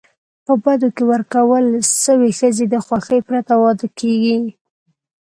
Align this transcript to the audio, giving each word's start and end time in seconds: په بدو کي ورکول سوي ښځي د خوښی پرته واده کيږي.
په 0.45 0.53
بدو 0.63 0.89
کي 0.95 1.03
ورکول 1.11 1.65
سوي 2.05 2.31
ښځي 2.39 2.65
د 2.69 2.75
خوښی 2.85 3.19
پرته 3.27 3.53
واده 3.61 3.87
کيږي. 3.99 4.37